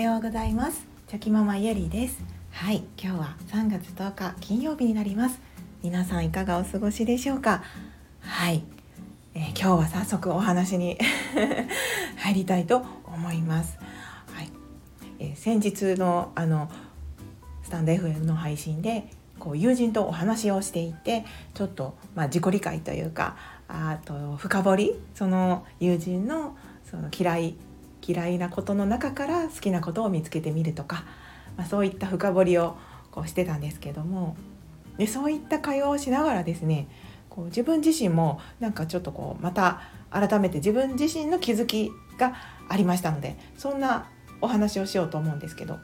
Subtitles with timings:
[0.00, 0.86] ようございます。
[1.08, 2.22] チョキママゆりです。
[2.52, 5.40] はい今日は3月10日金曜日になります。
[5.82, 7.64] 皆さんいかがお過ごしでしょうか？
[8.20, 8.62] はい、
[9.34, 10.98] えー、今日は早速お話に
[12.18, 13.76] 入りたいと思います。
[14.32, 14.50] はい、
[15.18, 16.70] えー、先日のあの
[17.64, 19.10] スタンド FM の配信で
[19.40, 21.24] こう友人とお話をしていて
[21.54, 23.36] ちょっとまあ自己理解というか
[23.66, 27.56] あと深掘りその友人のその嫌い
[28.06, 31.04] 嫌いなことの中から好きなことを見つけてみるとか、
[31.56, 32.76] まあ、そういった深掘りを
[33.10, 34.36] こうしてたんですけども
[34.96, 36.88] でそういった会話をしながらですね
[37.30, 42.34] こう自分自身もなんかちょっとこうまた改めて自分自身の気づきが
[42.68, 44.06] ありましたのでそんな
[44.40, 45.78] お話をしようと思うんですけど、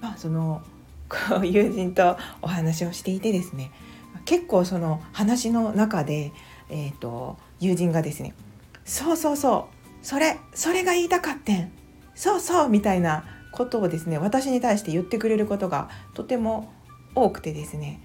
[0.00, 0.62] まあ、その
[1.08, 3.70] こう友人とお話をしていてですね
[4.24, 6.32] 結構その話の中で、
[6.68, 8.34] えーと友人がですね
[8.84, 9.75] 「そうそうそう
[10.06, 11.72] それそれが言いたかってん。
[12.14, 16.72] そうそうみたいなことをですね私に対して言ってくれることがとても
[17.16, 18.00] 多くてですね。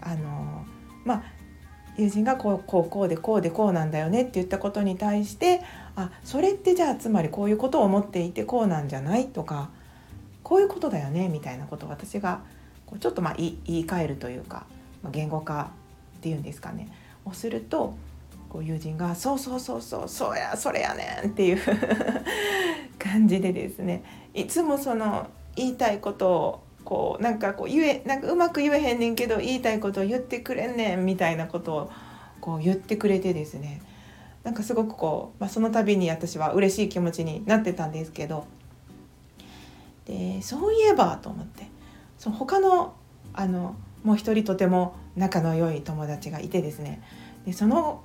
[0.00, 0.64] あの
[1.04, 1.22] まあ
[1.98, 5.60] 友人がこうこうこうでこうでこうなんだよねって言ったことに対して
[5.96, 9.68] あそれってじゃあつまりこういうことを思っていてこうなんじゃないとか
[10.42, 12.40] こういうことだよねみたいなことを私が
[12.86, 14.64] こうちょっとまあ言い換えるというか、
[15.02, 15.72] ま、言語化
[16.16, 16.88] っていうんですかね。
[17.26, 17.94] をすると
[18.54, 21.58] こう友人が「そうそうそうそうそうやそれやねん」っていう
[23.00, 24.04] 感じでですね。
[24.32, 31.90] いつもその言いたいことをこうなんかこう言えなんかうまく言えへんねんけど言いたいことを言ってくれんねんみたいなことを
[32.40, 33.82] こう言ってくれてですね。
[34.44, 38.44] なんかすごくこう、まあ、その度に私は嬉しい気持ちになってたんですけど。
[40.06, 41.66] でそういえばと思って
[42.18, 42.94] その他の
[43.32, 43.74] あの
[44.04, 47.02] もう一人とても仲の良い友達がいてですね。
[47.46, 48.04] でその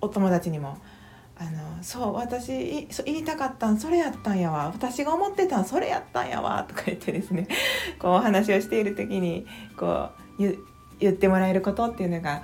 [0.00, 0.78] お友達にも
[1.38, 4.70] 「あのそう私言いたかったんそれやったんやわ。
[4.72, 7.48] 私が思ってたんそれやったんやわ」とか言ってですね。
[7.98, 10.56] こうお話をしている時にこう
[10.98, 12.42] 言ってもらえることっていうのが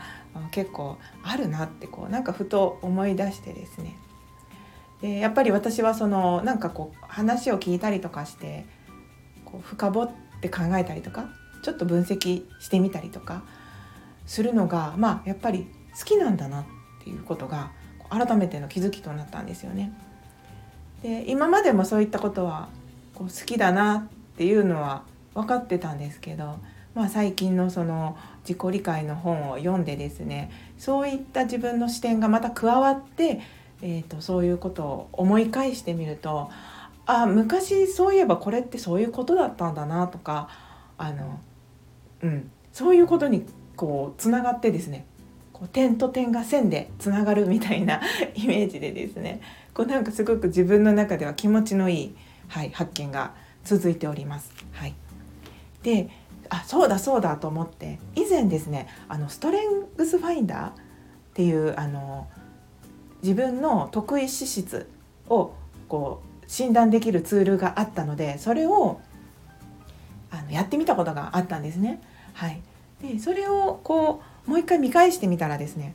[0.51, 3.97] 結構あるなってこうなんかふと思い出してですね。
[5.03, 8.65] でやっぱり私はそのなんかこう話を聞いたりとかして
[9.45, 10.11] こう深掘っ
[10.41, 11.29] て考えたりとか
[11.63, 13.43] ちょっと分析してみたりとか
[14.25, 15.67] するのがまあやっぱり
[15.99, 16.65] 好きなんだなっ
[17.07, 17.71] っていうことが
[18.11, 19.93] 改めての気づきとなったんですよね。
[21.03, 22.69] で今までもそういったことは
[23.15, 25.03] こう好きだなっていうのは
[25.35, 26.59] 分かってたんですけど、
[26.95, 33.41] まあ、最近のその自己理解の本を読んでですねそういった自分の視点がまた加わって、
[33.83, 36.51] えーと、そういうことを思い返してみると
[37.05, 40.49] あ昔そういえばこれってそういうことだったんだなとか
[40.99, 41.39] あの、
[42.23, 43.47] うん、そういうことに
[43.77, 45.07] こうつながってですね
[45.57, 48.03] こう点と点が線でつながるみたいな
[48.37, 49.41] イメージでですね
[49.73, 52.17] こうなんかすごく自分の中では気持ちのいい、
[52.49, 53.33] はい、発見が
[53.65, 54.53] 続いております。
[54.73, 54.95] はい、
[55.83, 56.11] で
[56.51, 60.73] あそうだそうだと思って以前ですねあのストレングスファインダーっ
[61.33, 62.29] ていうあの
[63.23, 64.91] 自分の得意資質
[65.31, 65.55] を
[65.89, 69.01] こう診断できるツールがあったのでそれを
[70.31, 72.03] あのやってみたことがあったんですね。
[72.35, 72.61] はい、
[73.01, 75.95] でそれをこうもう一回見返してみたらですね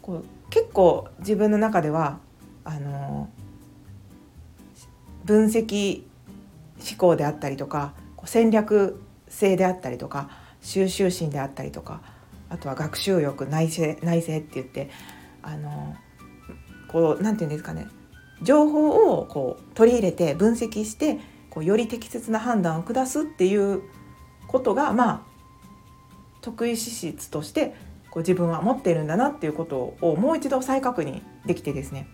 [0.00, 2.18] こう結構自分の中では
[2.64, 3.28] あの
[5.24, 6.02] 分析
[6.78, 7.94] 思考であったりとか
[8.24, 12.00] 戦略性であったりとか収集心であったりとか
[12.48, 14.90] あとは学習欲内省内省って言って
[15.42, 15.96] あの
[16.88, 17.88] こう何て言うんですかね
[18.42, 21.18] 情報をこう取り入れて分析して
[21.50, 23.82] こうより適切な判断を下すっていう
[24.46, 25.31] ことがまあ
[26.42, 27.74] 得意資質として
[28.10, 32.06] こう自分は持っているんだなっていうことをもう一度再確認できてですね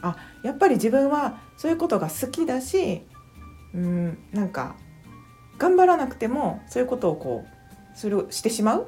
[0.00, 3.02] あやっぱり自分はそういうことが好きだし
[3.74, 4.76] うんなんか
[5.58, 7.44] 頑張らなくてもそういうことをこ
[7.94, 8.86] うするしてしまう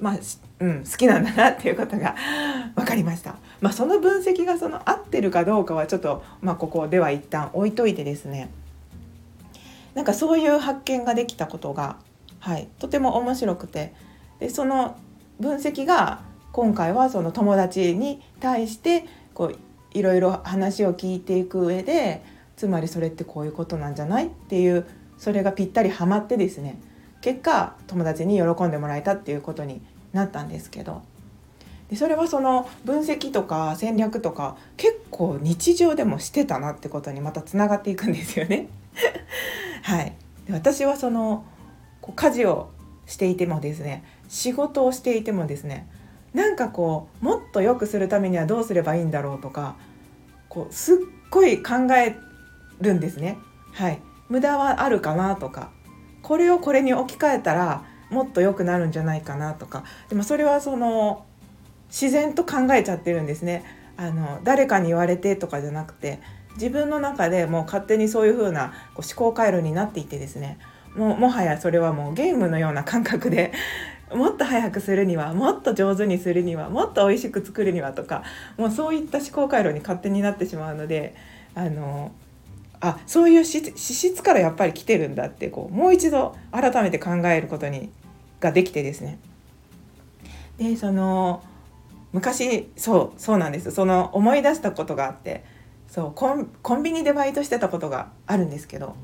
[0.00, 0.18] まあ、
[0.58, 2.16] うん、好きなんだなっていうことが
[2.74, 3.36] 分かりました。
[3.60, 8.50] まあ、その分析がその合ってるかどうかはちょっと、まあ、ここでは一旦置いといてですね
[9.94, 11.96] なんかそういう発見ができたことが
[12.42, 13.94] はい、とても面白くて。
[14.40, 14.96] でその
[15.38, 19.04] 分析が今回はその友達に対して
[19.34, 19.58] こう
[19.92, 22.24] いろいろ話を聞いていく上で
[22.56, 24.84] つまりそれってこういうことなんじゃないっていう
[25.16, 26.80] それがぴったりはまってですね
[27.20, 29.80] 結果友達に喜んでもらえたっていうことに
[30.12, 31.02] なったんですけど。
[31.88, 38.68] でそれはその分析とか戦略とか結構日常でもしてたなってことにまたつながっていくんですよね。
[39.82, 40.14] はい、
[40.46, 41.44] で私はその
[42.02, 42.70] こう家事を
[43.06, 45.88] していてもですね仕事をしていてもですね
[46.34, 49.76] なんかこうもっと良くするためにはどうすればいいんだろうとか
[50.48, 50.96] こうすっ
[51.30, 52.16] ごい考え
[52.80, 53.38] るんですね。
[53.72, 55.70] はい、無駄はあるかなとか
[56.22, 61.24] これをこれに置き換えたらもっと良くなるんじゃないかなとかでもそれはその
[61.88, 63.64] 自然と考えちゃってるんですね。
[63.96, 66.18] あの誰かに言われてとかじゃなくて
[66.54, 70.58] 自分の中でもう勝手にそういう風なこう思考回路になっていてですね
[70.96, 73.52] ももはやそれはもうゲームのような感覚で
[74.14, 78.22] もっと早くするにはもっと上手にするにはもっと美味しく作るにはとか
[78.58, 81.14] もうそういった思考回路に勝手になってしまうので
[81.54, 82.12] あの
[82.80, 87.90] あそういう資質からやっぱり来てるんだってこうもう一度改めて考えることに
[88.40, 89.18] ができてですね。
[90.58, 91.42] でその
[92.12, 93.70] 昔そうそうなんです。
[93.70, 95.44] その思い出したことがあって
[95.86, 96.34] そうコ
[96.76, 98.96] ンビニでバイトしてたことがあるんですけど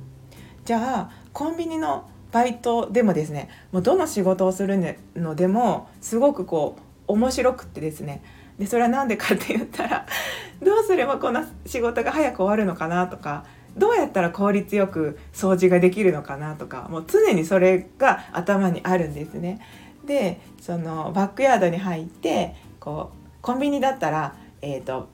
[0.68, 6.76] じゃあコンビニのバイトでもですねもうどの仕事をするのでもすごくこ
[7.08, 8.22] う面白くってですね
[8.58, 10.06] でそれは何でかって言ったら
[10.62, 13.46] どうすればこの仕事が早く終わるのかなとか
[13.78, 19.60] どうやったら効率よく掃除ができるのかなとかもう常にそれが頭にあるんですね。
[20.04, 25.08] でそのバックヤードに入ってこうコンビニだったらえっ、ー、と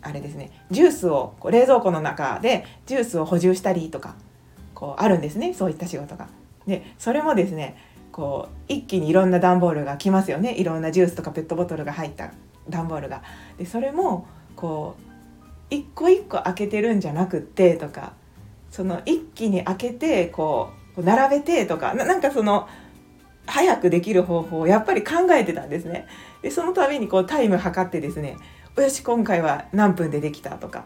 [0.00, 4.14] あれですねジュースをこう冷蔵庫の中でジュースを補充したりとか
[4.78, 6.28] こうあるんですねそういった仕事が。
[6.68, 7.76] でそれもですね
[8.12, 12.30] こう一気にいろんな段ボールが来ますよねいろんなジュースとかペットボトルが入った
[12.68, 13.22] 段ボールが。
[13.58, 18.12] でそれもこう一個一個開けてるんじゃなくってとか
[18.70, 22.68] その一気に開けてこう並べてとかなんかその
[23.46, 26.06] 早くできる方法をやっぱり考えてたんですね。
[26.40, 28.36] でその度にこうタイム測ってですね
[28.76, 30.84] よし今回は何分でできたとか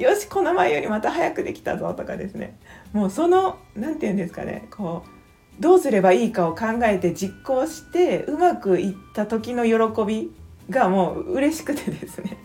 [0.00, 2.58] よしこの前よりまた早くできたぞとかですね。
[2.94, 4.66] もうその何て言うんですかね。
[4.70, 10.32] こうどうすればいいかを考えて実行してうまくいった時の喜び
[10.70, 12.38] がもう嬉しくてですね。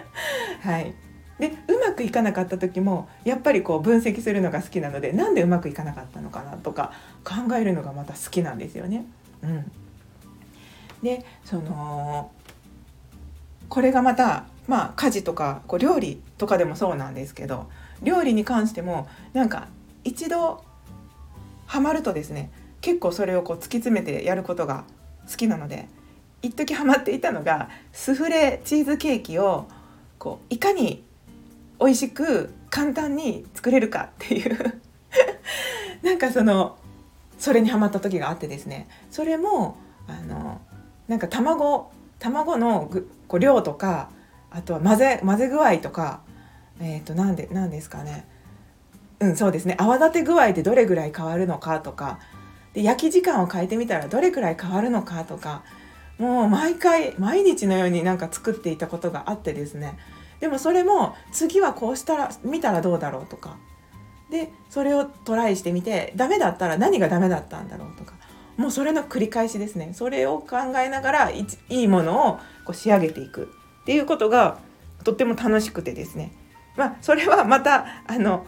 [0.62, 0.94] はい。
[1.38, 6.92] でうまくいかなかった時もやっぱりこう分析するのが好きなのでなんでうまくいかなかったのかなとか
[7.22, 9.04] 考えるのがまた好きなんですよね。
[9.42, 9.70] うん、
[11.02, 12.30] でその
[13.68, 17.68] これがまたまあ家事とかこう料理とかでもそうなんですけど
[18.02, 19.68] 料理に関してもなんか
[20.04, 20.64] 一度
[21.66, 22.50] ハマるとですね
[22.80, 24.84] 結構それをこう突き詰めてやることが
[25.30, 25.88] 好きなので
[26.42, 29.66] 一時ハマっていたのがスフレチーズケーキを
[30.18, 31.02] こういかに
[31.80, 34.80] 美味しく簡単に作れるかっていう
[36.04, 36.76] なんかその
[37.38, 38.88] それにハマった時があってですね。
[39.10, 39.76] それも
[40.06, 40.60] あの
[41.08, 42.90] なんか卵卵の
[43.28, 44.10] こう量とか
[44.54, 46.20] あとは混ぜ混ぜ具合とか
[46.80, 48.26] えっ、ー、となんでなんですかね。
[49.20, 49.76] うんそうですね。
[49.78, 52.18] 泡立て具合でどれぐらい変わるのかとか。
[52.72, 55.62] で焼き時間を変えてみたらどれくらい変わるのかとか。
[56.18, 59.98] もう毎回毎日のようになんか作っていたことがあってですね。
[60.40, 63.56] でもそれも次はこうしたら見たらどうだろうとか。
[64.30, 68.14] でそれをトライしてみてダメだったら何がダメだったんだろうとか。
[68.56, 69.90] もうそれの繰り返しですね。
[69.94, 73.52] それを考えながらいいものをこう仕上げていく。
[73.84, 74.58] っていうことが
[75.04, 76.32] とっても楽しくてですね。
[76.76, 78.46] まあそれはまたあの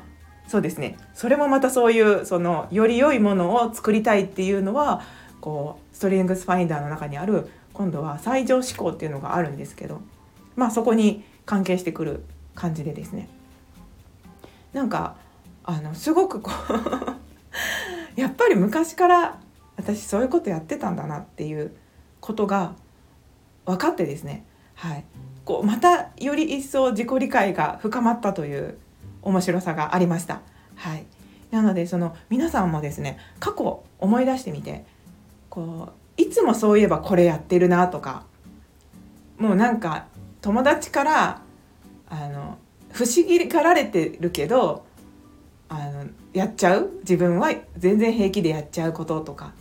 [0.48, 0.96] そうですね。
[1.12, 5.02] それもまたそういうそのより良いものを作りたいっていうのは
[5.42, 10.00] こうストリングスファインダーの中にある今度は最上思考っていうのがあるんですけど
[10.56, 13.28] まあそこに関係してくる感じでですね。
[14.72, 15.16] なんか
[15.64, 17.16] あのすごくこう
[18.18, 19.38] やっぱり昔から
[19.76, 21.76] 私そういうことやってたんだなっていう
[22.20, 22.74] ことが
[23.66, 24.44] 分かってですね、
[24.74, 25.04] はい、
[25.46, 28.76] こうまたより一層自己理解が深まったという
[29.22, 30.42] 面白さがありました。
[30.74, 31.06] はい、
[31.52, 34.84] なのでその皆さんもですね過去思い出してみて
[35.48, 38.24] こういつもそういえばこれやってるなとか
[39.38, 40.06] もうなんか
[40.42, 41.42] 友達から
[42.08, 42.58] あの
[42.90, 44.84] 不思議がられてるけど
[45.68, 46.90] あのやっちゃう？
[47.00, 49.52] 自分は全然平気でやっちゃうこととか。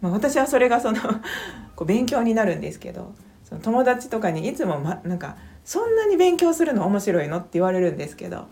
[0.00, 0.98] まあ、私はそれがその
[1.76, 3.12] こう勉強になるんですけど
[3.50, 8.46] その友達とかにいつも、ま、なんか「そんなに勉強するの面白いの?」って言われるんですけど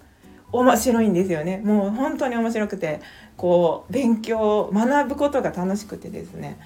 [0.53, 3.01] 面白いんですよねもう本当に面白くて
[3.37, 6.59] こう勉強を学ぶことが楽しくてですね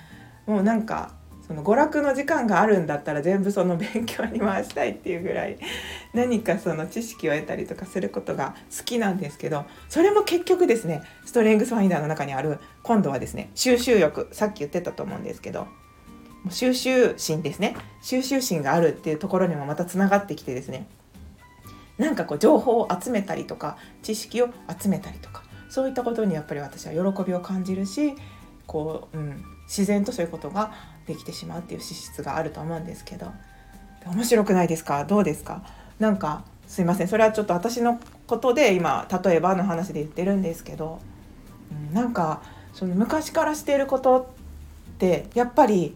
[0.47, 1.13] もうなんか
[1.47, 5.59] その娯楽の時間があるんだったら全部その勉強に回したいっていうぐらい
[6.15, 15.67] 何かその知識を得たりとかすることが好きなんですけどそれも結局ですねストレングスファインダーの中にある今度はですね収集欲さっき言ってたと思うんですけど
[16.51, 17.77] 収集心ですね。
[18.03, 20.87] 収集心があるっていうところにもまたつながってきてですね。
[21.99, 24.49] なんかこう情報を集めたりとか知識を
[24.81, 28.15] 集めたりとかそういったことにやっぱり私は喜びを感じるし
[28.67, 30.73] こう、うん、自然とそういうことが
[31.07, 33.27] できてしまうっていう資質があると思うんですけど。
[34.05, 35.05] 面白くないですか？
[35.05, 35.63] どうですか？
[36.01, 37.09] なんかすいません。
[37.09, 40.99] それはちょっと私のことで今例えばの話で言ってるんですけど、
[41.71, 44.33] うん、なんかその昔からしていること
[44.95, 45.95] ってやっぱり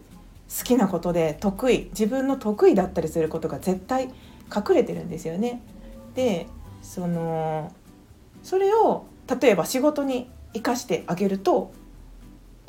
[0.49, 5.61] 好きなことで得意自分の得意だったりすることが絶対隠れてるんですよね。
[6.15, 6.47] で
[6.81, 7.71] その
[8.43, 9.05] それを
[9.41, 11.71] 例えば仕事に生かしてあげると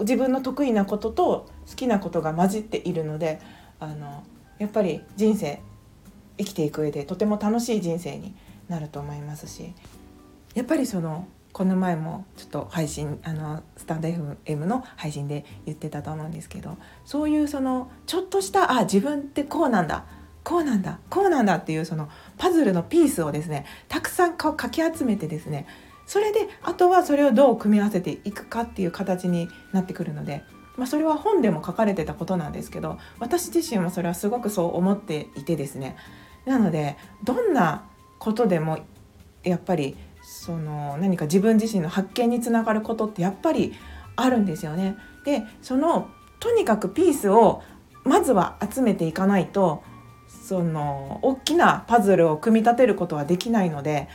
[0.01, 3.41] 自分の得意なことと好きなことが混じっているので
[3.81, 4.25] あの
[4.59, 5.61] やっぱり人生
[6.37, 8.35] 生きていく上でとても楽しい人生に
[8.69, 9.73] なると思いますし
[10.55, 11.27] やっぱりその
[11.59, 20.05] この前もちょっと配信あのスタンド FM の配信で言ってたと思うんですけどそういうそのちょっとしたあ自分ってこうなんだ
[20.45, 25.67] こうなんだこうなんだっていうそのパズルのピースをですねたくさんかき集めてですね
[26.07, 30.45] それであとはそれをどう組み合わせていくかっていう形になってくるので、
[30.77, 35.97] まあ、それは本でも書かれてたことなんですけど私自身もそれはすごくそう思っていてですね。
[36.47, 37.83] なのでどんな
[38.21, 38.79] ことでも
[39.43, 39.97] やっぱり
[40.31, 43.73] その何か自分自身の発見につながることってやっぱり
[44.15, 44.99] あるんですよね。
[45.25, 47.63] でそのとにかくピースを
[48.05, 49.83] まずは集めていかないと
[50.47, 54.09] その大きなパズルを組み立てることはできないので、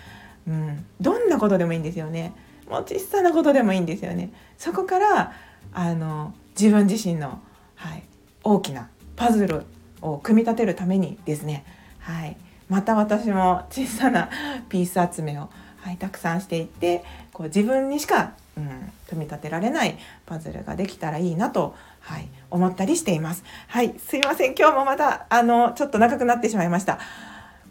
[0.48, 2.34] うん、どんなことでもいいんですよね。
[2.70, 4.32] もう小さなことでもいいんですよね。
[4.60, 5.34] そこから
[5.74, 7.42] あの自分自身の、
[7.76, 8.04] はい、
[8.44, 9.66] 大きなパズル
[10.02, 11.66] を組み立てるためにですね、
[11.98, 12.38] はい、
[12.70, 14.30] また私も小さな
[14.70, 15.50] ピース集めを、
[15.84, 23.44] はい、たくさんしていってこう自分にしか、うん、組み立てられないパズルができたらいいなと、はい、思ったりしています。
[23.68, 27.00] はい、すいません今日もまたあのちょっと長くなってしまいました。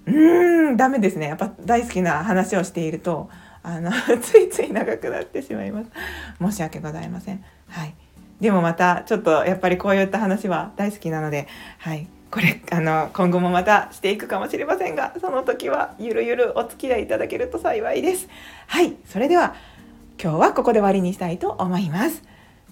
[0.04, 3.30] うーんダメですねやっぱ大好きな話をしていると
[3.62, 3.90] あの
[4.20, 5.90] ついつい長くなってしまいます。
[6.38, 7.42] 申し訳ございません。
[7.68, 7.94] はい。
[8.42, 18.26] でもまたちょっとやっぱりこういった話は大好きなので、はい、これあの今後もまたしていくかもしれませんがその時はゆるゆるお付き合いいただけると幸いです。
[18.66, 19.54] はいそれでは
[20.20, 22.22] 今日はここで終わりにしたいと思います。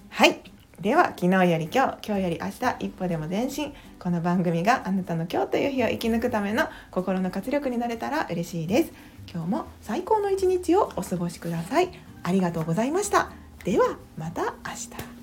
[0.09, 0.39] はい
[0.79, 3.71] では昨日より今日今日より明日一歩でも前進。
[3.99, 8.91] この番組があなたの今日という日を生き抜くための心の活力になれたら嬉しいです。
[9.31, 11.91] 今日も最高の一日をお過ごしください。
[12.23, 13.29] ありがとうございました。
[13.63, 15.20] ではまた明日。